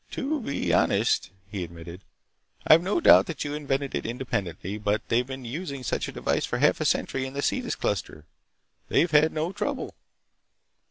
[0.13, 2.03] "To be honest," he admitted,
[2.65, 6.43] "I've no doubt that you invented it independently, but they've been using such a device
[6.43, 8.25] for half a century in the Cetis cluster.
[8.87, 9.93] They've had no trouble."